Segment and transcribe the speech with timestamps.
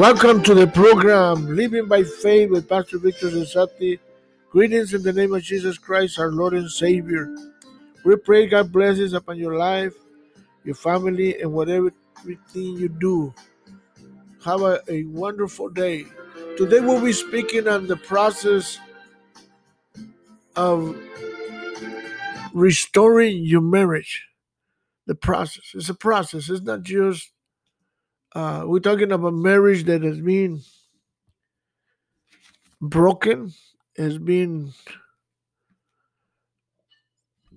[0.00, 3.98] Welcome to the program Living by Faith with Pastor Victor Zensati.
[4.50, 7.34] Greetings in the name of Jesus Christ, our Lord and Savior.
[8.04, 9.92] We pray God blesses upon your life,
[10.64, 13.34] your family, and whatever everything you do.
[14.44, 16.06] Have a, a wonderful day.
[16.56, 18.78] Today we'll be speaking on the process
[20.56, 20.96] of
[22.52, 24.26] restoring your marriage.
[25.06, 25.72] The process.
[25.74, 26.48] It's a process.
[26.48, 27.32] It's not just
[28.34, 30.60] uh, we're talking about marriage that has been
[32.80, 33.52] broken,
[33.96, 34.72] has been,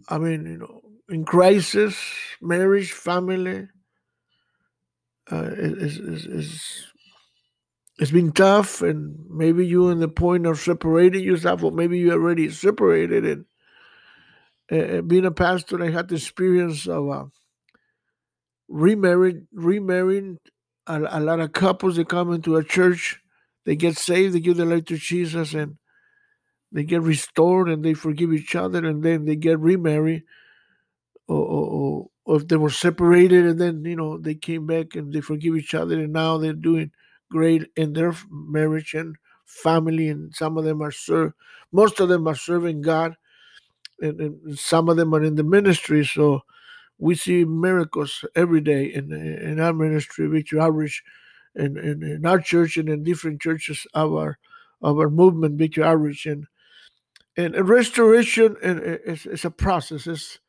[0.09, 2.01] I mean, you know, in crisis,
[2.41, 3.67] marriage, family.
[5.31, 6.85] Uh, is, is, is,
[7.99, 12.11] it's been tough, and maybe you're in the point of separating yourself, or maybe you
[12.11, 13.25] already separated.
[13.25, 13.45] And
[14.73, 17.25] uh, being a pastor, I had the experience of uh,
[18.67, 20.39] remarried, remarrying
[20.87, 23.19] a, a lot of couples that come into a church,
[23.65, 25.77] they get saved, they give their life to Jesus, and
[26.71, 30.23] they get restored and they forgive each other, and then they get remarried,
[31.27, 35.13] or, or, or if they were separated and then you know they came back and
[35.13, 36.91] they forgive each other, and now they're doing
[37.29, 39.15] great in their marriage and
[39.45, 41.33] family, and some of them are serve,
[41.71, 43.15] most of them are serving God,
[44.03, 46.41] and, and some of them are in the ministry, so
[46.99, 51.03] we see miracles every day in in our ministry, Victory Outreach,
[51.55, 54.37] in, in, in our church and in different churches of our
[54.81, 56.45] of our movement, Victory Outreach, and
[57.37, 60.07] and restoration is, is a process.
[60.07, 60.39] It's,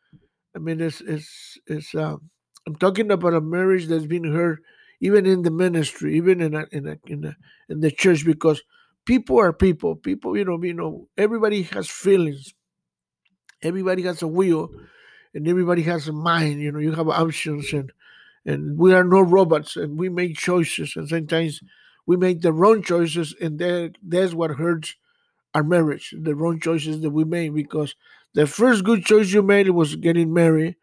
[0.55, 1.95] I mean, it's it's it's.
[1.95, 2.31] Um,
[2.67, 4.61] I'm talking about a marriage that's been hurt,
[5.01, 7.37] even in the ministry, even in a, in a, in a,
[7.69, 8.63] in the church, because
[9.05, 9.97] people are people.
[9.97, 12.55] People, you know, you know, everybody has feelings.
[13.65, 14.71] Everybody has a will,
[15.35, 16.61] and everybody has a mind.
[16.61, 17.93] You know, you have options, and
[18.47, 21.61] and we are no robots, and we make choices, and sometimes
[22.07, 24.97] we make the wrong choices, and that that's what hurts
[25.55, 26.15] our marriage.
[26.19, 27.95] The wrong choices that we made because
[28.35, 30.77] the first good choice you made was getting married.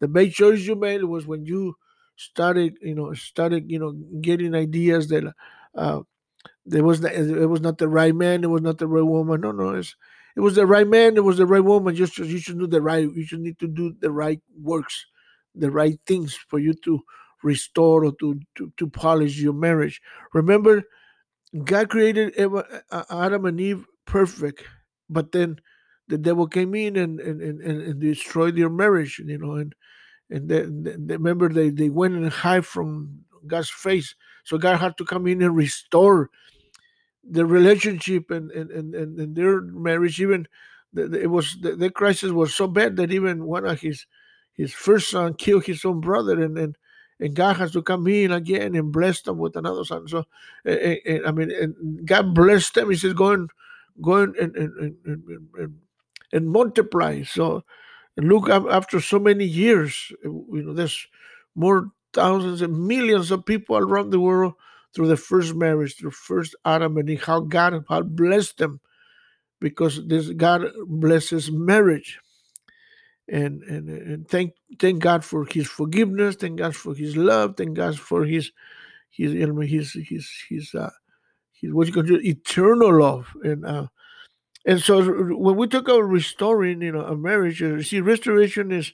[0.00, 1.76] The bad choice you made was when you
[2.16, 5.32] started, you know, started, you know, getting ideas that
[5.76, 6.00] uh,
[6.66, 9.40] there was the, it was not the right man, it was not the right woman.
[9.42, 9.96] No, no, it's
[10.36, 11.94] it was the right man, it was the right woman.
[11.94, 15.06] Just you should do the right, you should need to do the right works,
[15.54, 17.00] the right things for you to
[17.42, 20.00] restore or to to, to polish your marriage.
[20.32, 20.82] Remember,
[21.64, 22.34] God created
[23.10, 24.64] Adam and Eve perfect,
[25.10, 25.58] but then
[26.08, 29.74] the devil came in and and, and, and destroyed their marriage, you know, and
[30.30, 34.14] and then remember they, they went and hide from God's face.
[34.44, 36.30] So God had to come in and restore
[37.24, 40.20] the relationship and and, and, and their marriage.
[40.20, 40.46] Even
[40.94, 44.06] it was the, the, crisis was so bad that even one of his
[44.54, 46.76] his first son killed his own brother, and and,
[47.20, 50.06] and God has to come in again and bless them with another son.
[50.08, 50.24] So
[50.64, 52.90] and, and, I mean, and God blessed them.
[52.90, 53.50] He says, "Go and
[54.00, 54.96] go and and, and,
[55.56, 55.80] and,
[56.32, 57.64] and multiply." So
[58.16, 61.06] look after so many years, you know, there's
[61.54, 64.54] more thousands and millions of people around the world
[64.94, 68.80] through the first marriage, through first Adam and Eve, how God had blessed them
[69.60, 72.18] because this God blesses marriage.
[73.28, 77.74] And, and and thank thank God for His forgiveness, thank God for His love, thank
[77.74, 78.50] God for His
[79.10, 80.90] His you know, His His His uh
[81.52, 83.86] His what you call eternal love and uh
[84.64, 85.02] and so
[85.36, 88.92] when we talk about restoring, you know, a marriage, uh, see, restoration is,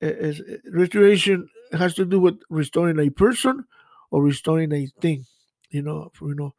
[0.00, 0.40] is
[0.70, 3.64] restoration has to do with restoring a person
[4.10, 5.26] or restoring a thing,
[5.70, 6.54] you know, you know,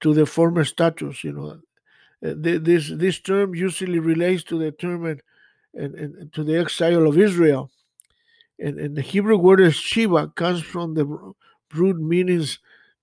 [0.00, 1.24] to the former status.
[1.24, 1.48] You know,
[2.28, 5.22] uh, this this term usually relates to the term and,
[5.74, 7.70] and, and to the exile of Israel,
[8.58, 11.34] and, and the Hebrew word is shiva comes from the
[11.74, 12.58] root meanings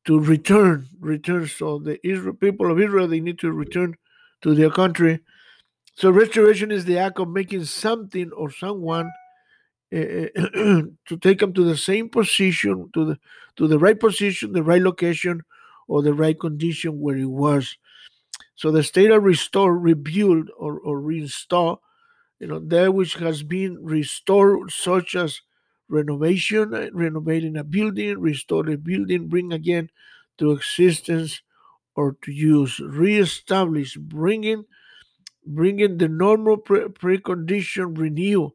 [0.06, 1.48] to return, return.
[1.48, 3.96] So the Israel people of Israel they need to return
[4.42, 5.20] to their country.
[5.96, 9.12] So restoration is the act of making something or someone
[9.92, 13.20] Eh, eh, to take them to the same position, to the
[13.56, 15.42] to the right position, the right location,
[15.88, 17.76] or the right condition where it was.
[18.56, 21.80] So the state of restore, rebuild, or, or reinstall,
[22.40, 25.42] you know, that which has been restored, such as
[25.88, 29.90] renovation, renovating a building, restore a building, bring again
[30.38, 31.42] to existence
[31.96, 34.64] or to use, reestablish, bringing,
[35.46, 38.50] bringing the normal pre- precondition renew.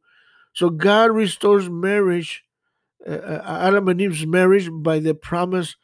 [0.54, 2.42] So God restores marriage,
[3.06, 5.76] uh, uh, Adam and Eve's marriage, by the promise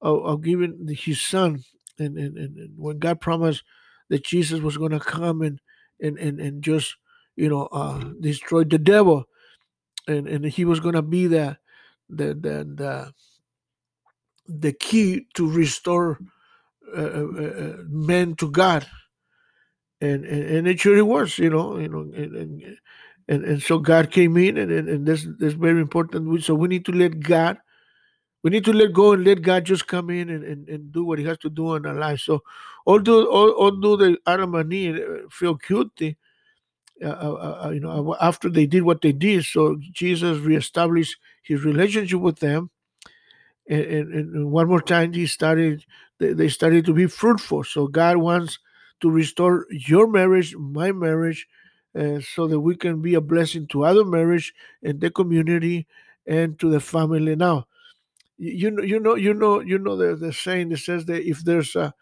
[0.00, 1.64] of, of giving His Son,
[1.98, 3.62] and, and, and when God promised
[4.10, 5.60] that Jesus was going to come and
[6.00, 6.96] and and and just
[7.36, 9.24] you know, uh, destroyed the devil,
[10.08, 11.58] and and he was gonna be the
[12.08, 13.12] the the the,
[14.48, 16.18] the key to restore
[16.96, 18.86] uh, uh, uh, men to God,
[20.00, 22.78] and, and and it sure it was, you know, you know, and and,
[23.28, 26.44] and, and so God came in, and and, and this that's very important.
[26.44, 27.58] So we need to let God
[28.46, 31.04] we need to let go and let God just come in and, and, and do
[31.04, 32.22] what He has to do in our lives.
[32.22, 32.44] So,
[32.86, 36.16] although although the Adam and Eve uh, feel guilty,
[37.02, 41.64] uh, uh, uh, you know, after they did what they did, so Jesus reestablished His
[41.64, 42.70] relationship with them,
[43.68, 45.84] and, and, and one more time He started.
[46.20, 47.64] They, they started to be fruitful.
[47.64, 48.60] So God wants
[49.00, 51.48] to restore your marriage, my marriage,
[51.96, 55.86] uh, so that we can be a blessing to other marriage and the community
[56.26, 57.36] and to the family.
[57.36, 57.66] Now,
[58.38, 61.40] you know you know you know you know the, the saying that says that if
[61.44, 61.94] there's a,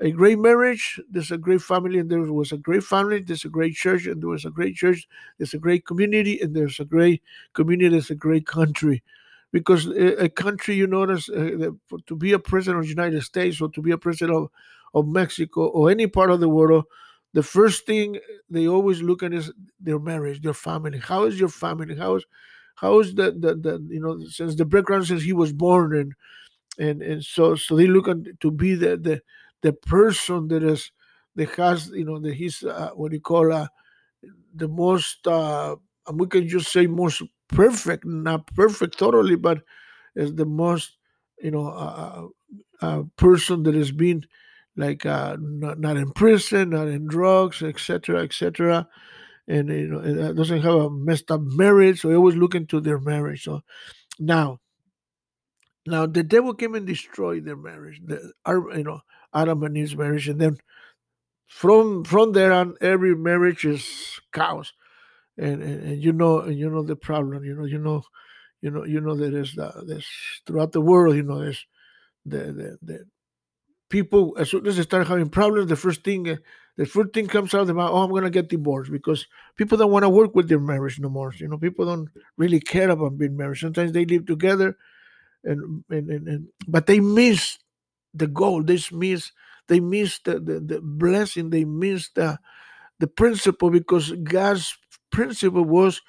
[0.00, 3.48] a great marriage there's a great family and there was a great family there's a
[3.48, 5.08] great church and there was a great church
[5.38, 7.22] there's a great community and there's a great
[7.54, 9.02] community there's a great country
[9.52, 11.70] because a, a country you notice uh,
[12.06, 14.48] to be a president of the united states or to be a president of,
[14.94, 16.84] of mexico or any part of the world
[17.32, 18.18] the first thing
[18.50, 20.98] they always look at is their marriage their family.
[20.98, 21.96] How is your family?
[21.96, 22.24] How is
[22.76, 26.14] how is the, the you know since the background since he was born and
[26.78, 29.22] and and so so they look at to be the the
[29.62, 30.90] the person that is
[31.36, 33.66] that has you know that he's uh, what you call uh,
[34.54, 35.74] the most uh
[36.14, 39.62] we can just say most perfect not perfect totally but
[40.16, 40.96] is the most
[41.42, 42.28] you know uh,
[42.82, 44.24] uh, uh person that has been
[44.76, 48.88] like uh not, not in prison not in drugs etc etc
[49.48, 52.98] and you know doesn't have a messed up marriage so they always look into their
[52.98, 53.44] marriage.
[53.44, 53.62] So
[54.18, 54.60] now
[55.86, 59.00] now the devil came and destroyed their marriage the you know
[59.34, 60.58] adam and eve's marriage and then
[61.46, 64.72] from from there on every marriage is chaos.
[65.38, 68.02] And, and, and you know and you know the problem you know you know
[68.60, 70.06] you know you know there is the, there's
[70.46, 71.66] throughout the world you know there's
[72.26, 73.04] the the, the
[73.92, 76.36] people as soon as they start having problems the first thing uh,
[76.78, 79.92] the first thing comes out mouth oh i'm going to get divorced because people don't
[79.92, 82.08] want to work with their marriage no more you know people don't
[82.38, 83.58] really care about being married.
[83.58, 84.76] Sometimes they live together
[85.44, 87.58] and and, and, and but they miss
[88.14, 89.30] the goal they miss
[89.68, 92.38] they miss the, the, the blessing they miss the
[92.98, 94.76] the principle because god's
[95.10, 96.00] principle was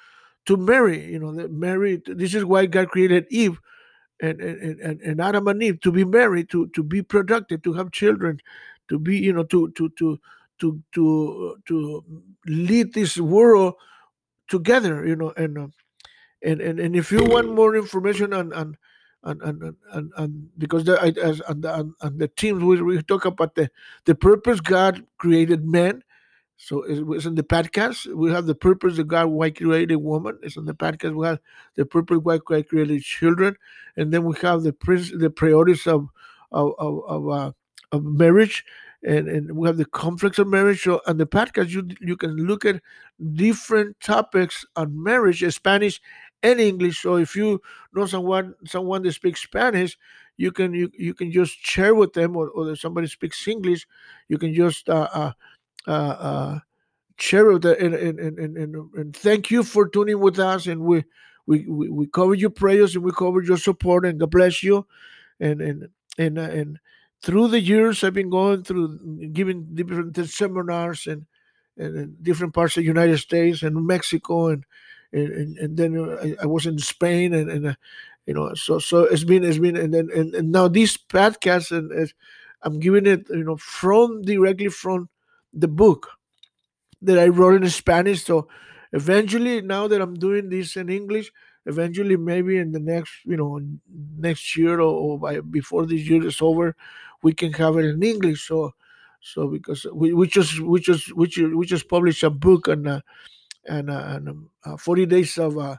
[0.46, 3.58] to marry you know marry this is why god created eve
[4.20, 7.72] and, and, and, and Adam and Eve to be married, to, to be productive, to
[7.72, 8.40] have children,
[8.88, 10.18] to be, you know, to to to
[10.60, 12.04] to to to
[12.46, 13.74] lead this world
[14.48, 15.66] together, you know, and uh,
[16.42, 18.76] and, and and if you want more information on on
[19.24, 23.24] and and and, and because the, as on the, on, the teams we, we talk
[23.24, 23.70] about the
[24.04, 26.02] the purpose God created man
[26.56, 28.06] so it's in the podcast.
[28.14, 30.38] We have the purpose of God why created woman.
[30.42, 31.14] It's in the podcast.
[31.14, 31.40] We have
[31.74, 33.56] the purpose why God created children,
[33.96, 36.08] and then we have the prince, the priorities of
[36.52, 37.52] of of, of, uh,
[37.90, 38.64] of marriage,
[39.02, 40.82] and, and we have the conflicts of marriage.
[40.82, 42.80] So on the podcast, you you can look at
[43.34, 46.00] different topics on marriage, Spanish
[46.44, 47.02] and English.
[47.02, 47.60] So if you
[47.92, 49.98] know someone someone that speaks Spanish,
[50.36, 53.88] you can you, you can just share with them, or, or somebody speaks English,
[54.28, 55.32] you can just uh, uh
[55.86, 56.58] uh, uh,
[57.16, 61.04] share that and, and, and, and, and thank you for tuning with us and we
[61.46, 64.86] we, we, we cover your prayers and we cover your support and God bless you.
[65.40, 66.78] And and and uh, and
[67.22, 71.26] through the years I've been going through giving different seminars and
[71.76, 74.64] and in different parts of the United States and Mexico and
[75.12, 77.74] and, and then I, I, was in Spain and, and uh,
[78.26, 81.70] you know so so it's been it's been and then and, and now this podcast
[81.76, 82.12] and
[82.62, 85.08] I'm giving it you know from directly from
[85.54, 86.08] the book
[87.02, 88.24] that I wrote in Spanish.
[88.24, 88.48] So
[88.92, 91.30] eventually, now that I'm doing this in English,
[91.66, 93.60] eventually maybe in the next, you know,
[94.16, 96.74] next year or, by, before this year is over,
[97.22, 98.46] we can have it in English.
[98.46, 98.72] So,
[99.20, 102.86] so because we, we just we just we just, we just published a book and
[102.86, 103.00] uh,
[103.66, 105.76] and, uh, and um, uh, 40 days of uh,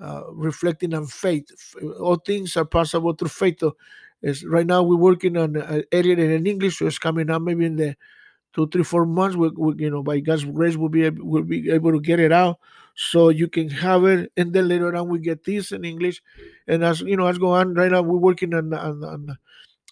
[0.00, 1.50] uh, reflecting on faith.
[2.00, 3.60] All things are possible through faith.
[3.60, 3.76] So,
[4.22, 7.66] is right now we're working on uh, editing in English, so it's coming out maybe
[7.66, 7.96] in the
[8.58, 11.44] two, three, four months, we, we, you know, by God's grace, we'll be able, we'll
[11.44, 12.58] be able to get it out,
[12.96, 16.20] so you can have it, and then later on we get this in English,
[16.66, 19.38] and as you know, as go on, right now we're working on on, on,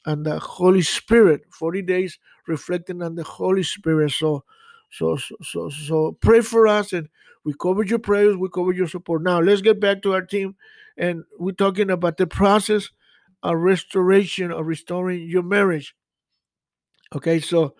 [0.05, 2.19] on the Holy Spirit, forty days
[2.49, 4.11] reflecting on the Holy Spirit.
[4.11, 4.43] So,
[4.91, 7.09] so, so, so, so pray for us, and
[7.45, 9.23] we covered your prayers, we covered your support.
[9.23, 10.57] Now let's get back to our team,
[10.97, 12.91] and we're talking about the process
[13.43, 15.95] of restoration of restoring your marriage.
[17.15, 17.77] Okay, so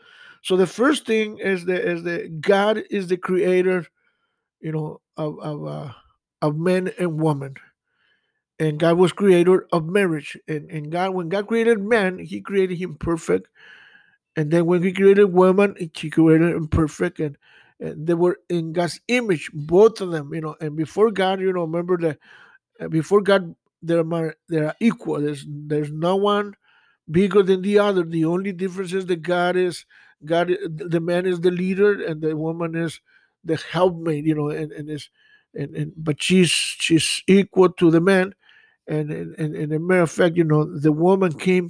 [0.47, 3.85] so the first thing is that is that God is the creator,
[4.61, 5.93] you know, of of uh,
[6.41, 7.57] of men and woman.
[8.61, 10.39] And God was creator of marriage.
[10.47, 13.49] And, and God, when God created man, He created him perfect.
[14.37, 17.19] And then when He created woman, He created him perfect.
[17.19, 17.37] And,
[17.81, 20.55] and they were in God's image, both of them, you know.
[20.61, 22.19] And before God, you know, remember that
[22.81, 25.21] uh, before God, they're they're equal.
[25.21, 26.55] There's there's no one
[27.11, 28.05] bigger than the other.
[28.05, 29.85] The only difference is that God is
[30.25, 30.51] God.
[30.51, 33.01] Eh, the man is the leader, and the woman is
[33.45, 34.25] the helpmate.
[34.25, 35.11] You know, and and is
[35.55, 38.35] and, and but she's she's equal to the man.
[38.89, 41.69] And and, and a matter of fact, you know, the woman came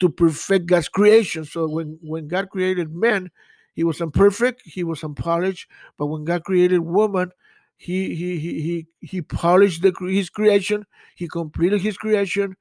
[0.00, 1.44] to perfect God's creation.
[1.44, 3.30] So when when God created man,
[3.74, 5.68] he was imperfect, he was unpolished.
[5.96, 7.30] But when God created woman,
[7.76, 10.86] he he he he, he polished the, his creation.
[11.14, 12.56] He completed his creation,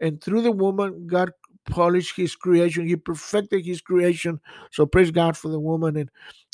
[0.00, 1.30] and through the woman, God
[1.66, 2.86] polished his creation.
[2.86, 4.40] He perfected his creation.
[4.70, 6.10] So praise God for the woman, and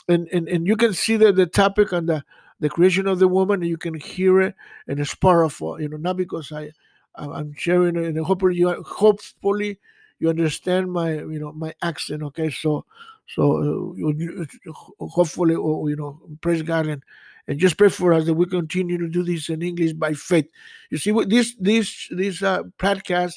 [0.09, 2.25] and and, and you can see that the topic on the
[2.61, 4.55] the creation of the woman, you can hear it,
[4.89, 5.81] and it's powerful.
[5.81, 6.71] You know, not because I
[7.15, 9.79] I'm sharing it, and hopefully you hopefully
[10.19, 12.23] you understand my you know my accent.
[12.23, 12.85] Okay, so
[13.29, 17.03] so uh, hopefully oh, you know praise God and
[17.49, 20.49] and just pray for us that we continue to do this in English by faith.
[20.91, 23.35] You see, this this this uh, podcast,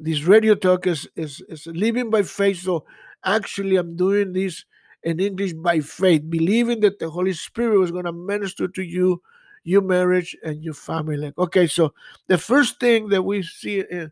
[0.00, 2.60] this radio talk is, is is living by faith.
[2.60, 2.84] So
[3.24, 4.64] actually, I'm doing this
[5.02, 9.22] in English by faith, believing that the Holy Spirit was going to minister to you,
[9.64, 11.32] your marriage, and your family.
[11.38, 11.94] Okay, so
[12.28, 14.08] the first thing that we see uh,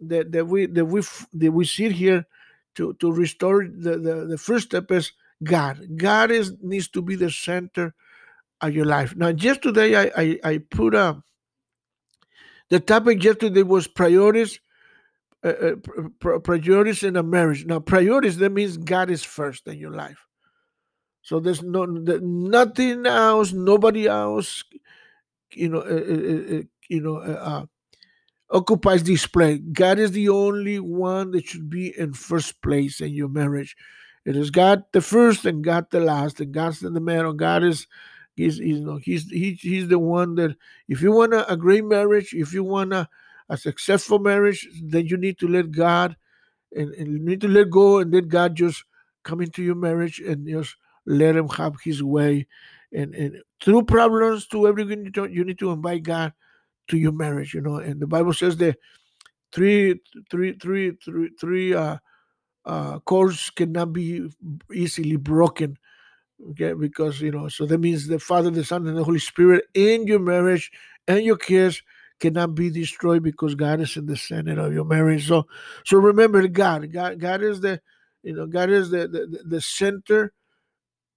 [0.00, 1.02] that that we that we
[1.32, 2.24] that we see here
[2.74, 5.80] to to restore the the, the first step is God.
[5.96, 7.94] God is needs to be the center
[8.60, 9.14] of your life.
[9.16, 11.22] Now, just today, I, I, I put a,
[12.70, 14.60] the topic yesterday was priorities,
[15.44, 15.76] uh,
[16.40, 17.66] priorities in a marriage.
[17.66, 20.26] Now, priorities, that means God is first in your life.
[21.22, 24.62] So there's no nothing else, nobody else,
[25.52, 27.66] you know, uh, uh, you know, uh,
[28.50, 29.60] occupies this place.
[29.72, 33.76] God is the only one that should be in first place in your marriage.
[34.24, 37.32] It is God the first and God the last, and God's in the middle.
[37.32, 37.86] God is
[38.36, 40.56] He's, you know, he's, he, he's the one that
[40.88, 43.08] if you want a, a great marriage, if you want a,
[43.48, 46.16] a successful marriage, then you need to let God
[46.74, 48.84] and, and you need to let go and let God just
[49.24, 50.76] come into your marriage and just
[51.06, 52.46] let him have his way.
[52.92, 56.32] And, and through problems, to everything, you, you need to invite God
[56.88, 57.76] to your marriage, you know.
[57.76, 58.78] And the Bible says that
[59.52, 60.00] three,
[60.30, 61.98] three, three, three, three uh,
[62.64, 64.28] uh, cords cannot be
[64.72, 65.78] easily broken
[66.50, 69.64] okay because you know so that means the father the son and the holy spirit
[69.74, 70.70] in your marriage
[71.08, 71.82] and your kids
[72.20, 75.26] cannot be destroyed because god is in the center of your marriage.
[75.28, 75.46] So
[75.84, 77.80] so remember god god god is the
[78.22, 80.32] you know god is the the, the center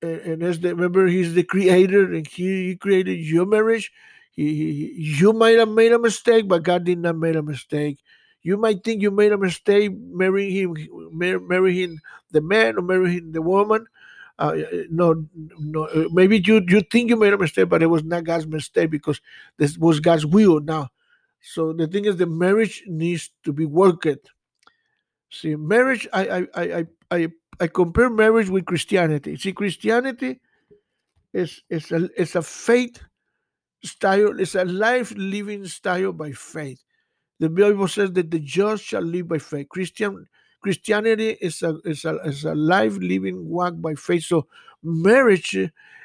[0.02, 3.92] and, and as the remember he's the creator and he, he created your marriage.
[4.32, 8.00] He, he, you might have made a mistake but god did not make a mistake.
[8.42, 12.00] You might think you made a mistake marrying him marrying
[12.32, 13.86] the man or marrying the woman
[14.40, 14.56] uh,
[14.90, 15.26] no,
[15.60, 18.48] no, uh, maybe you you think you made a mistake, but it was not God's
[18.48, 19.22] mistake because
[19.58, 20.62] this was God's will.
[20.62, 20.90] Now,
[21.42, 24.32] so the thing is, the marriage needs to be worked.
[25.30, 27.28] See, marriage, I I I I
[27.60, 29.36] I compare marriage with Christianity.
[29.38, 30.40] See, Christianity
[31.34, 33.02] is is a is a faith
[33.84, 34.40] style.
[34.40, 36.82] It's a life living style by faith.
[37.40, 39.68] The Bible says that the just shall live by faith.
[39.70, 40.26] Christian
[40.62, 44.26] Christianity is a is a is a life living walk by faith.
[44.26, 44.48] So
[44.84, 45.56] marriage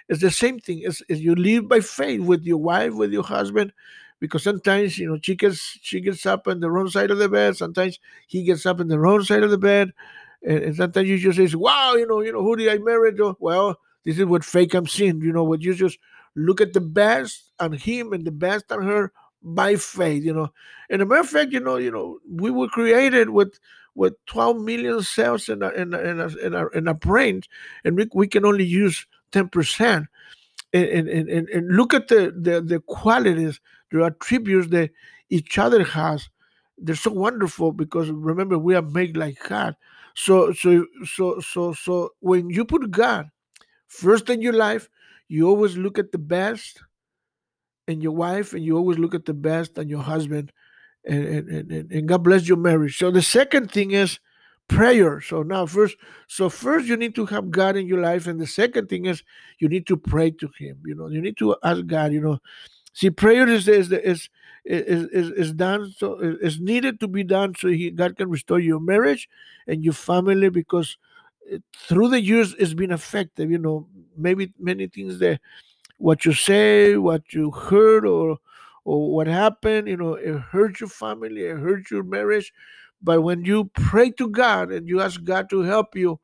[0.08, 0.82] is the same thing.
[0.82, 3.72] Is you live by faith with your wife, with your husband,
[4.20, 7.28] because sometimes you know she gets she gets up on the wrong side of the
[7.28, 7.56] bed.
[7.56, 9.92] Sometimes he gets up on the wrong side of the bed,
[10.46, 13.78] and, sometimes you just say, "Wow, you know, you know, who did I marry?" Well,
[14.04, 15.20] this is what faith comes in.
[15.20, 15.98] You know, what you just
[16.36, 19.12] look at the best on him and the best on her
[19.44, 20.24] by faith.
[20.24, 20.52] You know,
[20.90, 23.58] and a matter of fact, you know, you know, we were created with
[23.94, 27.42] with 12 million cells in a, in a, in a, in our, in a brain,
[27.84, 30.06] and we, we can only use 10%.
[30.72, 33.60] And, and, and, and look at the, the, the qualities,
[33.92, 34.90] the attributes that
[35.30, 36.28] each other has.
[36.78, 39.76] They're so wonderful because remember we are made like God.
[40.16, 43.30] So so so so so when you put God
[43.86, 44.88] first in your life,
[45.28, 46.82] you always look at the best
[47.88, 50.52] in your wife, and you always look at the best and your husband
[51.06, 52.98] and, and, and, and God bless your marriage.
[52.98, 54.18] So the second thing is
[54.68, 55.20] prayer.
[55.20, 58.46] So now first, so first you need to have God in your life, and the
[58.46, 59.22] second thing is
[59.58, 60.78] you need to pray to Him.
[60.84, 62.12] You know, you need to ask God.
[62.12, 62.38] You know,
[62.92, 64.28] see, prayer is is is
[64.64, 68.58] is is, is done so is needed to be done so he, God can restore
[68.58, 69.28] your marriage
[69.66, 70.96] and your family because
[71.52, 73.50] eh, through the years it's been affected.
[73.50, 75.40] You know, maybe many things that
[76.04, 78.36] what you say, what you heard, or
[78.84, 79.88] or what happened.
[79.88, 82.52] You know, it hurt your family, it hurt your marriage.
[83.02, 86.20] But when you pray to God and you ask God to help you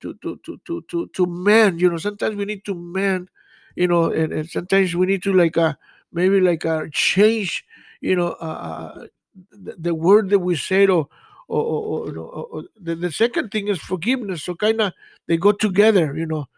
[0.00, 3.28] to to to to to, to mend, you know, sometimes we need to mend,
[3.76, 5.74] you know, and, and sometimes we need to like uh
[6.10, 7.66] maybe like uh change,
[8.00, 9.06] you know, uh, uh
[9.52, 11.06] the, the word that we said or
[11.48, 14.42] or, or, or, or, or the, the second thing is forgiveness.
[14.44, 14.94] So kind of
[15.26, 16.48] they go together, you know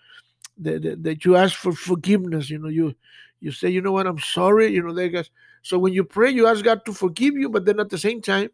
[0.62, 2.50] that, that you ask for forgiveness.
[2.50, 2.94] You know, you
[3.40, 4.68] you say, you know what, I'm sorry.
[4.68, 5.30] You know, they guys.
[5.62, 8.22] So when you pray, you ask God to forgive you, but then at the same
[8.22, 8.50] time,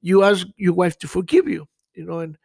[0.00, 1.68] you ask your wife to forgive you.
[1.94, 2.36] You know, and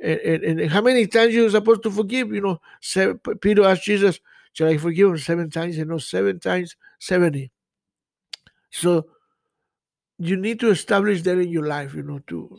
[0.00, 2.32] and, and how many times you're supposed to forgive?
[2.32, 4.20] You know, seven, Peter asked Jesus,
[4.52, 7.50] "Shall I forgive him seven times?" You know, seven times seventy.
[8.70, 9.06] So
[10.18, 11.94] you need to establish that in your life.
[11.94, 12.58] You know, to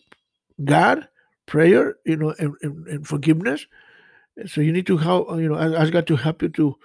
[0.63, 1.07] God,
[1.45, 3.67] prayer, you know, and, and, and forgiveness,
[4.45, 6.75] so you need to help you know ask god to help you to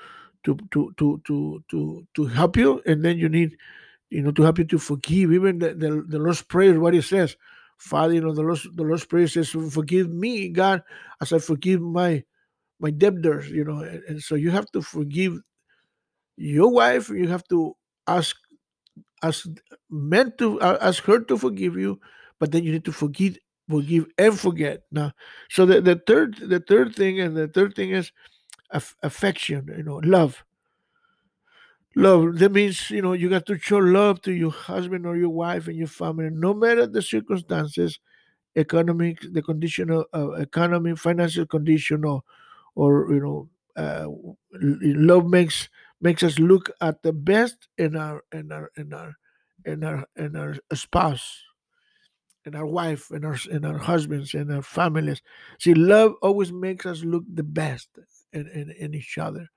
[0.45, 3.57] to to to to to to help you and then you need
[4.11, 5.33] you know to help you to forgive.
[5.33, 7.37] Even the the, the lord's prayer what it says.
[7.78, 10.83] Father you know the lord's the lord's prayer says forgive me god
[11.23, 12.23] as i forgive my
[12.78, 15.38] my debtors you know and, and so you have to forgive
[16.37, 17.09] your wife.
[17.11, 17.76] You have to
[18.07, 18.37] ask
[19.23, 19.47] ask
[19.90, 22.00] meant to uh, ask her to forgive you
[22.38, 23.38] but then you need to forgive
[23.71, 24.83] forgive and forget.
[24.91, 25.12] Now
[25.50, 28.12] so the, the third the third thing and the third thing is
[28.71, 30.45] aff- affection you know love.
[31.97, 35.31] Love that means you know you got to show love to your husband or your
[35.31, 37.99] wife and your family no matter the circumstances
[38.57, 42.23] economic the condition of uh, economy financial condition or
[42.77, 44.07] or you know uh,
[44.53, 45.69] love makes
[46.00, 49.15] makes us look at the best in our in our in our
[49.67, 51.43] in our in our spouse
[52.50, 55.23] and our wife and our and our husbands and our families.
[55.61, 57.88] See, love always makes us look the best
[58.33, 59.49] in, in, in each other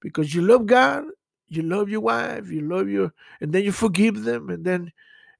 [0.00, 1.04] because you love God,
[1.48, 3.12] you love your wife, you love your,
[3.42, 4.90] and then you forgive them, and then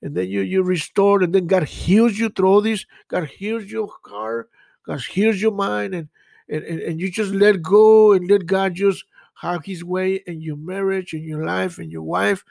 [0.03, 2.85] and then you you restore, and then God heals you through all this.
[3.09, 4.51] God heals your heart,
[4.87, 6.09] God heals your mind, and
[6.51, 9.03] and, and, and you just let go and let God just
[9.41, 12.45] have His way in your marriage, in your life, and your wife,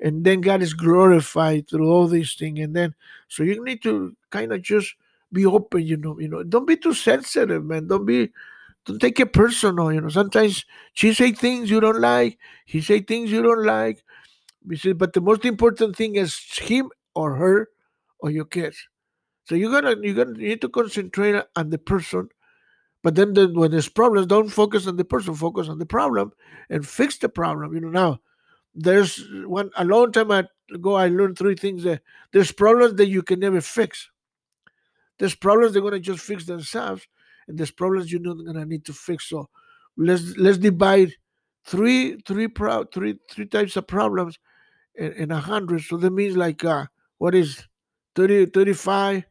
[0.00, 2.60] and then God is glorified through all these things.
[2.60, 2.94] And then
[3.28, 4.94] so you need to kind of just
[5.32, 7.88] be open, you know, you know, don't be too sensitive, man.
[7.88, 8.30] Don't be
[8.86, 10.08] don't take it personal, you know.
[10.08, 14.02] Sometimes she say things you don't like, he say things you don't like.
[14.96, 17.68] But the most important thing is him or her
[18.18, 18.88] or your kids.
[19.44, 22.28] So you gotta you gotta you need to concentrate on the person.
[23.02, 26.32] But then the, when there's problems, don't focus on the person, focus on the problem
[26.70, 27.74] and fix the problem.
[27.74, 28.20] You know, now
[28.74, 33.22] there's one a long time ago I learned three things that there's problems that you
[33.22, 34.10] can never fix.
[35.18, 37.06] There's problems they're gonna just fix themselves,
[37.46, 39.28] and there's problems you're not gonna need to fix.
[39.28, 39.48] So
[39.96, 41.12] let's let's divide
[41.64, 44.38] three three pro three three types of problems
[44.96, 45.82] in, a hundred.
[45.82, 46.86] So that means like uh
[47.18, 47.64] what is
[48.16, 49.24] 30 35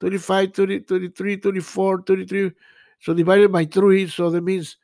[0.00, 2.52] 35 30 33 34 33
[3.00, 4.76] so divided by three so that means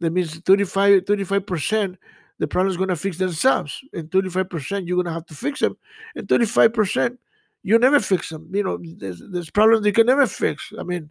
[0.00, 1.96] that means 35 35%
[2.38, 3.80] the problem is going to fix themselves.
[3.92, 5.76] And 35% you're going to have to fix them.
[6.14, 7.18] And 35%
[7.62, 8.48] you never fix them.
[8.52, 10.72] You know there's, there's problems you can never fix.
[10.78, 11.10] I mean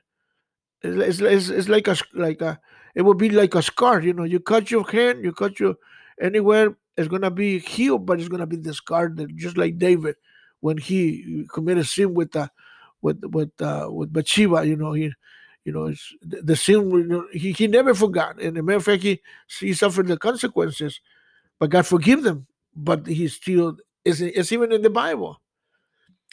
[0.81, 2.59] it's, it's, it's like a like a
[2.95, 4.23] it would be like a scar you know.
[4.23, 5.75] You cut your hand you cut your
[6.21, 10.15] anywhere it's going to be healed but it's going to be discarded just like david
[10.61, 12.47] when he committed sin with uh,
[13.01, 15.11] with with uh, with Bathsheba, you know, he
[15.63, 18.41] you know, the, the sin he, he never forgot.
[18.41, 19.21] And a matter of fact, he,
[19.59, 21.01] he suffered the consequences,
[21.59, 22.47] but God forgive them.
[22.75, 25.41] But he still is it's even in the Bible.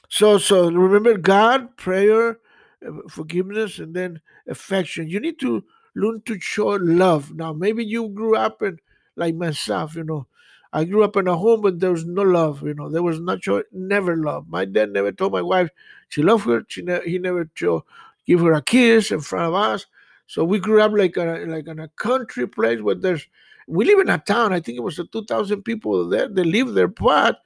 [0.08, 2.38] So so remember God, prayer,
[2.86, 5.08] uh, forgiveness, and then affection.
[5.08, 7.34] You need to learn to show love.
[7.34, 8.78] Now maybe you grew up in
[9.16, 10.26] like myself, you know.
[10.72, 12.62] I grew up in a home, but there was no love.
[12.64, 14.48] You know, there was not show, never love.
[14.48, 15.70] My dad never told my wife
[16.08, 16.64] she loved her.
[16.68, 17.84] She ne- he never show,
[18.26, 19.86] give her a kiss in front of us.
[20.26, 23.26] So we grew up like a, like in a country place where there's
[23.66, 24.52] we live in a town.
[24.52, 26.28] I think it was a two thousand people there.
[26.28, 27.40] They live there, but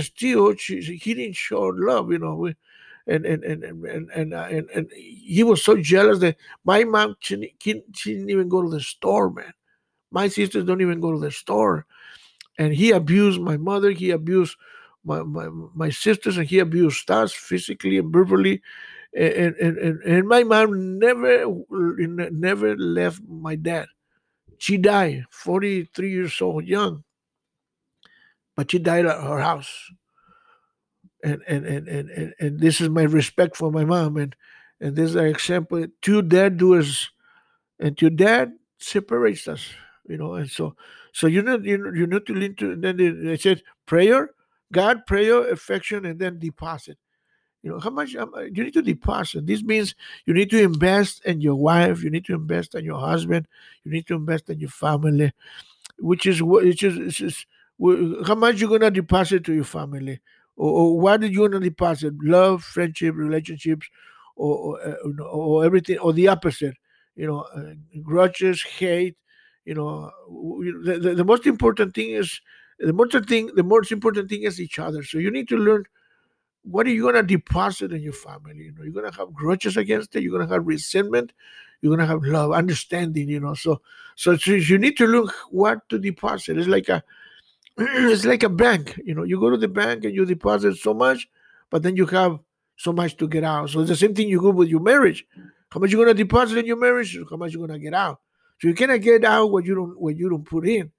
[0.00, 2.10] still she, he didn't show love.
[2.10, 2.56] You know, we,
[3.06, 7.16] and and and and and, uh, and, and he was so jealous that my mom
[7.20, 9.52] she, she didn't even go to the store, man.
[10.10, 11.86] My sisters don't even go to the store
[12.58, 14.56] and he abused my mother he abused
[15.04, 18.62] my, my, my sisters and he abused us physically and verbally
[19.14, 23.86] and, and, and, and my mom never never left my dad
[24.62, 27.04] she died 43 years old young
[28.56, 29.90] but she died at her house
[31.24, 34.36] and and and and, and, and this is my respect for my mom and
[34.80, 37.10] and this is an example two dad doers
[37.80, 39.70] and your dad separates us
[40.08, 40.76] you know and so
[41.16, 42.76] So you know you, you need to lean to.
[42.76, 44.30] Then they, they said prayer,
[44.70, 46.98] God, prayer, affection, and then deposit.
[47.66, 49.44] You know how much you need to deposit.
[49.44, 52.00] This means you need to invest in your wife.
[52.04, 53.48] You need to invest in your husband.
[53.82, 55.32] You need to invest in your family,
[55.98, 57.44] which is what which is,
[58.26, 60.20] how much you're gonna deposit to your family,
[60.56, 62.14] or, or what are you gonna deposit?
[62.22, 63.88] Love, friendship, relationships,
[64.36, 66.76] or or, uh, or everything, or the opposite.
[67.16, 69.16] You know, uh, grudges, hate.
[69.64, 70.12] You know,
[70.84, 72.40] the, the, the most important thing is
[72.78, 73.50] the most thing.
[73.56, 75.02] The most important thing is each other.
[75.02, 75.84] So you need to learn
[76.66, 78.56] what are you going to deposit in your family?
[78.56, 80.22] You know, you're going to have grudges against it.
[80.22, 81.32] You're going to have resentment.
[81.80, 83.28] You're going to have love, understanding.
[83.28, 83.80] You know, so
[84.16, 86.58] so, you need to look what to deposit.
[86.58, 87.02] It's like a
[87.78, 88.98] it's like a bank.
[89.04, 91.28] You know, you go to the bank and you deposit so much,
[91.70, 92.38] but then you have
[92.76, 93.70] so much to get out.
[93.70, 95.24] So it's the same thing you go with your marriage.
[95.70, 97.18] How much you gonna deposit in your marriage?
[97.30, 98.20] How much you gonna get out?
[98.60, 100.90] So you cannot get out what you don't what you don't put in.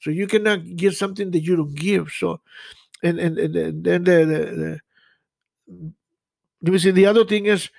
[0.00, 2.10] So you cannot give something that you don't give.
[2.10, 2.40] So
[3.02, 4.80] and and, and then the, the, the
[5.68, 7.70] me see the other thing is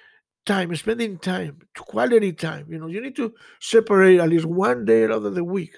[0.45, 2.67] time, spending time, quality time.
[2.69, 5.75] You know, you need to separate at least one day out of the week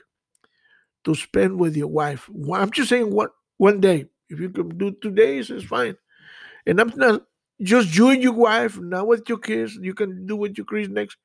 [1.06, 2.30] to spend with your wife.
[2.54, 4.06] I'm just saying one one day.
[4.30, 5.98] If you can do two days, it's fine.
[6.68, 7.24] And I'm not
[7.62, 9.76] just you and your wife, not with your kids.
[9.76, 11.18] You can do with your kids next.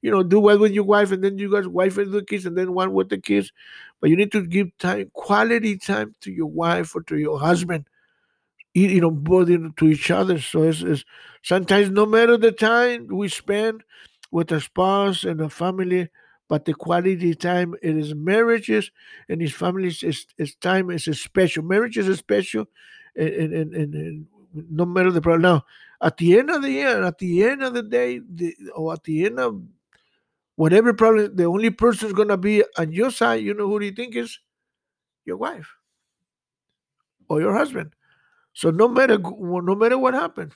[0.00, 2.46] You know, do one with your wife, and then you guys wife with the kids,
[2.46, 3.52] and then one with the kids.
[4.00, 7.86] But you need to give time, quality time to your wife or to your husband.
[8.74, 10.40] You know, both to each other.
[10.40, 11.04] So it's, it's
[11.42, 13.84] sometimes no matter the time we spend
[14.30, 16.08] with a spouse and a family,
[16.48, 18.90] but the quality time it is marriages
[19.28, 21.62] and his families is, is time is special.
[21.62, 22.66] Marriage is special,
[23.14, 25.42] and, and, and, and no matter the problem.
[25.42, 25.64] Now,
[26.00, 29.04] at the end of the year, at the end of the day, the, or at
[29.04, 29.62] the end of
[30.56, 33.42] whatever problem, the only person is gonna be on your side.
[33.42, 34.38] You know who do you think is
[35.24, 35.68] your wife
[37.28, 37.92] or your husband.
[38.52, 40.52] So no matter no matter what happens.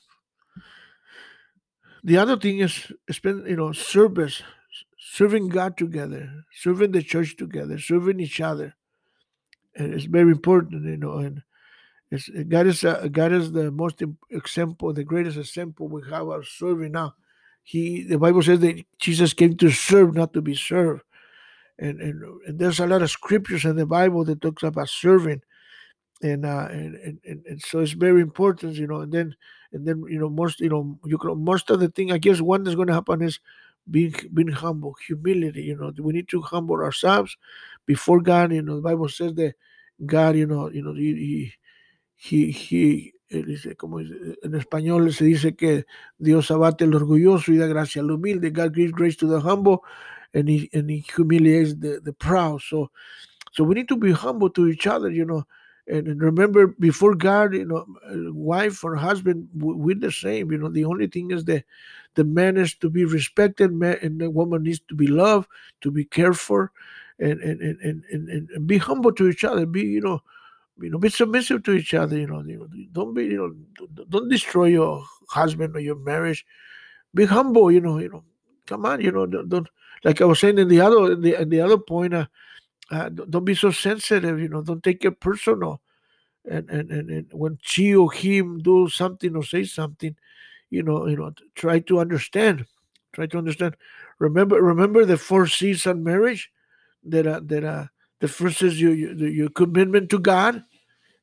[2.05, 4.43] The other thing is spend you know service,
[4.99, 8.75] serving God together, serving the church together, serving each other.
[9.75, 11.43] And it's very important, you know, and
[12.11, 16.47] it's, God is uh, God is the most example, the greatest example we have of
[16.47, 17.15] serving now.
[17.65, 21.03] He, the Bible says that Jesus came to serve, not to be served,
[21.79, 25.43] and and, and there's a lot of scriptures in the Bible that talks about serving,
[26.23, 29.01] and uh, and, and and so it's very important, you know.
[29.01, 29.35] And then
[29.73, 32.41] and then you know most you know you can, most of the thing I guess
[32.41, 33.41] one that's going to happen is
[33.91, 35.63] being being humble, humility.
[35.63, 37.37] You know, we need to humble ourselves
[37.87, 38.53] before God.
[38.53, 39.55] You know, the Bible says that
[40.05, 41.53] God, you know, you know, he, he
[42.17, 45.85] he, he dice, como en español se dice que
[46.19, 48.51] Dios abate el orgulloso y da gracia al humilde.
[48.53, 49.85] God gives grace to the humble
[50.35, 52.63] and he, and he humiliates the, the proud.
[52.63, 52.91] So,
[53.53, 55.45] so we need to be humble to each other, you know.
[55.89, 57.87] And, and remember, before God, you know,
[58.33, 60.51] wife or husband, we're the same.
[60.51, 61.65] You know, the only thing is that
[62.15, 65.49] the man is to be respected, man, and the woman needs to be loved,
[65.83, 66.73] to be cared for,
[67.21, 69.65] and and and and, and, and be humble to each other.
[69.65, 70.23] Be, you know,
[70.81, 72.19] you know, be submissive to each other.
[72.19, 72.43] You know,
[72.93, 76.45] don't be, you know, don't destroy your husband or your marriage.
[77.15, 77.71] Be humble.
[77.71, 78.25] You know, you know,
[78.67, 79.01] come on.
[79.01, 79.69] You know, don't, don't
[80.03, 82.13] like I was saying in the other in the, in the other point.
[82.13, 82.27] Uh,
[82.91, 84.41] uh, don't be so sensitive.
[84.41, 85.81] You know, don't take it personal.
[86.49, 90.15] And, and and and when she or him do something or say something,
[90.71, 92.67] you know, you know, try to understand.
[93.13, 93.77] Try to understand.
[94.19, 96.51] Remember, remember the four C's on marriage.
[97.05, 97.87] That uh, that uh,
[98.21, 100.63] the first is your, your, your commitment to God,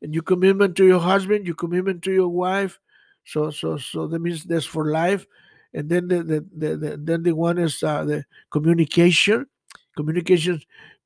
[0.01, 2.79] and your commitment to your husband, your commitment to your wife.
[3.25, 5.25] So so so that means that's for life.
[5.73, 9.47] And then the, the, the, the then the one is uh, the communication.
[9.95, 10.61] Communication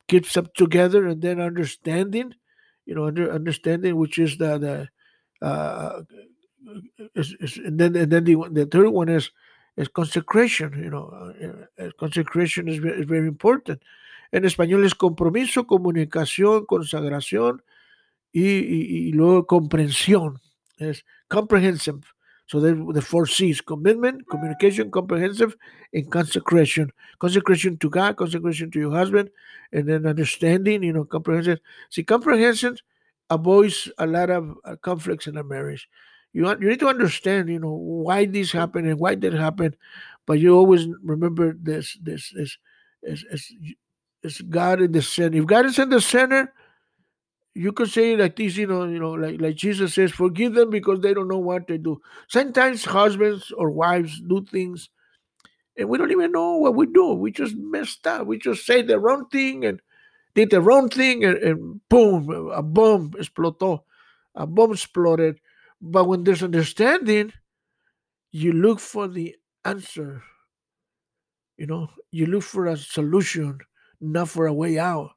[0.08, 2.34] keeps up together, and then understanding.
[2.86, 6.02] You know, under, understanding, which is the the uh,
[7.16, 9.32] is, is, and then and then the the third one is
[9.76, 10.74] is consecration.
[10.82, 11.34] You know,
[11.80, 13.82] uh, consecration is, is very important.
[14.32, 17.64] En español es compromiso, comunicación, consagración
[18.34, 20.40] y, y, y luego comprensión.
[20.78, 22.02] Es comprehensive.
[22.48, 25.56] So the, the four C's commitment, communication, comprehensive,
[25.94, 26.92] and consecration.
[27.20, 29.30] Consecration to God, consecration to your husband,
[29.74, 31.60] and then understanding, you know, comprehension.
[31.90, 32.78] See, comprehension
[33.30, 35.90] avoids a lot of uh, conflicts in a marriage.
[36.32, 39.76] You, you need to understand, you know, why this happened and why that happened,
[40.26, 42.58] but you always remember this, this, this,
[43.04, 43.54] is, is,
[44.24, 45.38] is God in the center.
[45.38, 46.54] If God is in the center,
[47.58, 50.70] you could say like this, you know, you know, like like Jesus says, forgive them
[50.70, 52.00] because they don't know what they do.
[52.30, 54.90] Sometimes husbands or wives do things
[55.78, 57.14] and we don't even know what we do.
[57.14, 58.28] We just messed up.
[58.28, 59.80] We just say the wrong thing and
[60.36, 63.80] did the wrong thing and, and boom, a bomb exploded.
[64.36, 65.40] A bomb exploded.
[65.82, 67.34] But when there's understanding,
[68.32, 70.24] you look for the answer.
[71.58, 73.60] You know, you look for a solution,
[74.02, 75.12] not for a way out.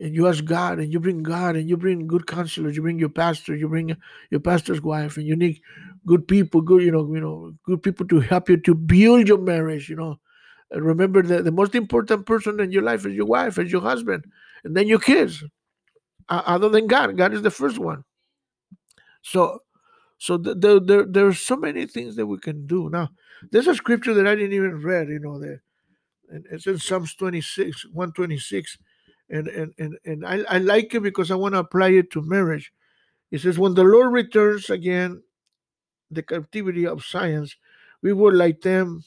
[0.00, 2.74] And you ask God, and you bring God, and you bring good counselors.
[2.74, 3.94] You bring your pastor, you bring
[4.30, 5.60] your pastor's wife, and you need
[6.06, 9.38] good people, good you know, you know, good people to help you to build your
[9.38, 9.90] marriage.
[9.90, 10.18] You know,
[10.70, 13.82] and remember that the most important person in your life is your wife, is your
[13.82, 14.24] husband,
[14.64, 15.44] and then your kids.
[16.30, 18.04] Other than God, God is the first one.
[19.22, 19.58] So,
[20.18, 22.88] so the, the, there there are so many things that we can do.
[22.88, 23.10] Now,
[23.50, 25.08] there's a scripture that I didn't even read.
[25.08, 25.60] You know, that
[26.30, 28.78] and it's in Psalms 26, 126.
[29.30, 32.22] And and and, and I, I like it because I want to apply it to
[32.22, 32.72] marriage.
[33.30, 35.22] It says, When the Lord returns again
[36.10, 37.48] the captivity of Zion,
[38.02, 39.04] we will like them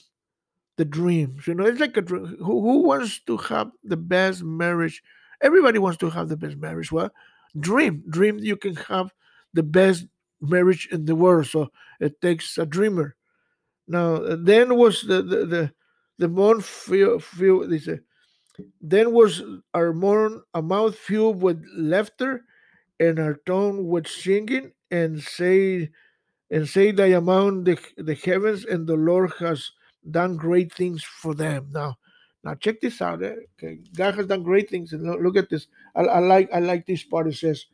[0.77, 1.47] the dreams.
[1.47, 2.37] You know, it's like a dream.
[2.39, 5.03] Who, who wants to have the best marriage?
[5.41, 6.91] Everybody wants to have the best marriage.
[6.91, 7.11] Well,
[7.59, 9.13] dream, dream you can have
[9.53, 10.05] the best
[10.41, 11.47] marriage in the world.
[11.47, 13.15] So it takes a dreamer.
[13.87, 15.73] Now, then was the the the,
[16.17, 16.89] the month
[18.81, 19.41] then was
[19.73, 22.45] our mouth filled with laughter
[22.99, 25.89] and our tongue with singing and say
[26.51, 29.71] and say that among the, the heavens and the Lord has
[30.11, 31.69] done great things for them.
[31.71, 31.97] Now,
[32.43, 33.23] now check this out.
[33.23, 33.35] Eh?
[33.57, 35.67] Okay, God has done great things, and look at this.
[35.95, 37.27] I, I like I like this part.
[37.27, 37.65] It says,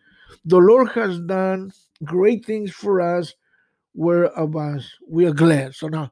[0.46, 1.72] "The Lord has done
[2.04, 3.34] great things for us,
[3.94, 6.12] whereof us we are glad." So now,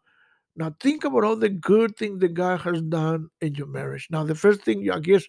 [0.58, 4.08] now think about all the good things that God has done in your marriage.
[4.10, 5.24] Now, the first thing I guess,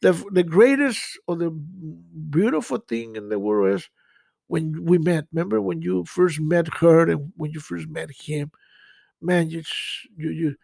[0.00, 3.90] the the greatest or the beautiful thing in the world is
[4.46, 5.26] when we met.
[5.32, 8.50] Remember when you first met her and when you first met him,
[9.20, 9.62] man, you
[10.16, 10.56] you you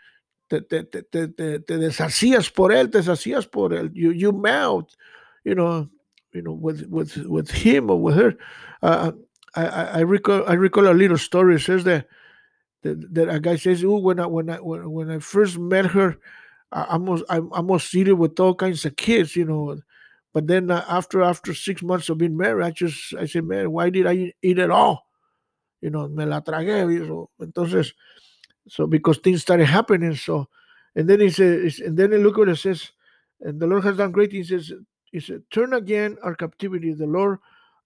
[0.49, 3.91] te, te, te, te, te, deshacías por él, te deshacías por él.
[3.93, 4.97] You you melt,
[5.45, 5.91] you know,
[6.33, 8.35] you know, with with with him or with her.
[8.83, 9.13] Uh,
[9.55, 11.57] I, I I recall I recall a little story.
[11.57, 12.07] It says that
[12.87, 15.87] that, that a guy says, "Oh, when I when I when, when I first met
[15.87, 16.17] her,
[16.73, 19.79] I almost I almost seated with all kinds of kids, you know."
[20.33, 23.73] But then uh, after after six months of being married, I just I said, "Man,
[23.73, 25.07] why did I eat it all?"
[25.81, 26.87] You know, me la tragué.
[27.07, 27.31] Know?
[27.41, 27.93] Entonces,
[28.69, 30.49] so because things started happening, so
[30.95, 32.91] and then he says, and then he look what it says,
[33.41, 34.33] and the Lord has done great.
[34.33, 34.73] He says,
[35.13, 36.93] he said, turn again our captivity.
[36.95, 37.39] The Lord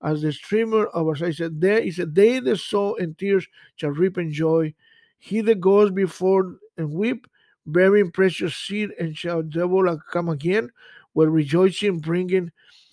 [0.02, 3.46] as the streamer of our He said, there he said, the that sow in tears
[3.76, 4.74] shall reap in joy.
[5.20, 7.26] He that goes before and weep,
[7.66, 10.70] bearing precious seed, and shall double come again,
[11.14, 12.50] with rejoicing, bringing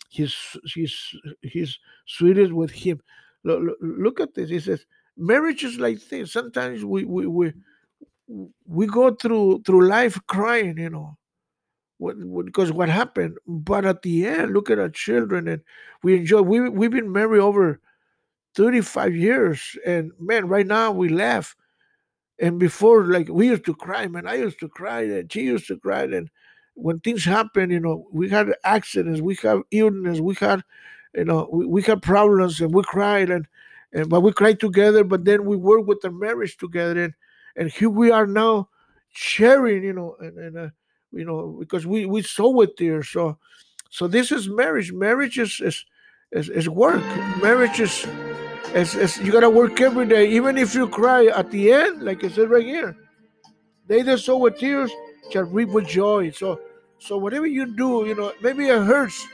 [0.09, 0.35] his
[0.75, 0.93] his
[1.41, 3.01] his sweetest with him.
[3.43, 4.49] Look, look, at this.
[4.49, 4.85] He says,
[5.15, 6.33] marriage is like this.
[6.33, 7.53] Sometimes we we we
[8.65, 11.17] we go through through life crying, you know,
[12.43, 13.37] because what happened.
[13.47, 15.61] But at the end, look at our children, and
[16.03, 16.41] we enjoy.
[16.41, 17.79] We we've been married over
[18.53, 21.55] thirty five years, and man, right now we laugh.
[22.39, 24.27] And before, like we used to cry, man.
[24.27, 26.29] I used to cry, and she used to cry, and
[26.75, 30.63] when things happen, you know, we had accidents, we have illness, we had,
[31.15, 33.47] you know, we, we had problems, and we cried, and
[33.91, 35.03] and but we cried together.
[35.03, 37.13] But then we worked with the marriage together, and
[37.55, 38.69] and here we are now
[39.09, 40.69] sharing, you know, and, and uh,
[41.11, 43.01] you know, because we we saw it there.
[43.01, 43.39] So,
[43.89, 44.91] so this is marriage.
[44.91, 45.83] Marriage is is
[46.31, 47.03] is, is work.
[47.41, 48.05] Marriage is,
[48.75, 52.23] is is you gotta work every day, even if you cry at the end, like
[52.23, 52.95] I said right here.
[53.87, 54.91] They that sow with tears
[55.31, 56.31] shall reap with joy.
[56.31, 56.59] So,
[56.99, 59.25] so whatever you do, you know, maybe it hurts.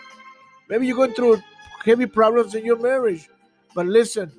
[0.69, 1.41] Maybe you're going through
[1.83, 3.29] heavy problems in your marriage,
[3.75, 4.31] but listen,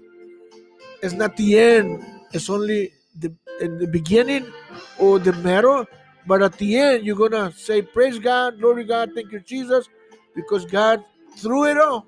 [1.03, 2.05] it's not the end.
[2.33, 4.47] It's only the in the beginning
[4.99, 5.87] or the middle,
[6.27, 9.89] but at the end you're gonna say, "Praise God, glory God, thank you, Jesus,"
[10.35, 11.05] because God
[11.37, 12.07] through it all,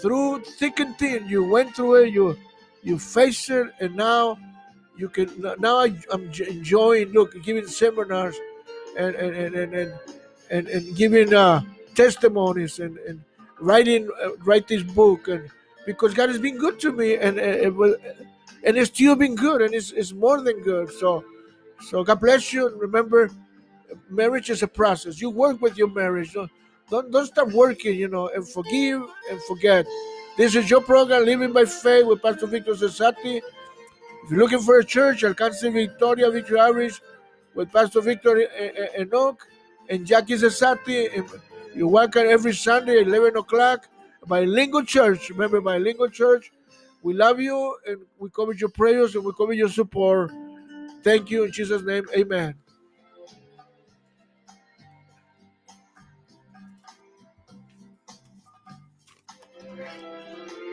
[0.00, 2.36] through thick and thin, you went through it, you
[2.82, 4.38] you faced it, and now
[4.96, 5.30] you can.
[5.58, 8.36] Now I, am enjoying look giving seminars,
[8.96, 9.94] and and and and and,
[10.50, 11.62] and, and giving uh,
[11.94, 13.22] testimonies and and
[13.60, 15.28] writing uh, write this book.
[15.28, 15.50] And
[15.86, 17.96] because God has been good to me and it and,
[18.64, 20.90] and it's still been good and it's, it's more than good.
[20.92, 21.24] So
[21.88, 22.68] so God bless you.
[22.68, 23.30] And remember
[24.08, 25.20] marriage is a process.
[25.20, 26.32] You work with your marriage.
[26.32, 26.50] Don't
[26.90, 29.86] don't, don't stop working you know and forgive and forget
[30.36, 33.36] this is your program living by faith with Pastor Victor Cesati
[34.24, 37.00] if you're looking for a church Alcance Victoria Victory Outreach
[37.54, 38.46] with Pastor Victor
[38.98, 39.46] Enoch
[39.88, 41.08] and Jackie Cesati
[41.74, 43.88] you're welcome every Sunday at 11 o'clock
[44.26, 45.30] Bilingual Church.
[45.30, 46.52] Remember, Bilingual Church.
[47.02, 50.30] We love you and we cover your prayers and we cover your support.
[51.02, 52.04] Thank you in Jesus' name.
[52.14, 52.54] Amen.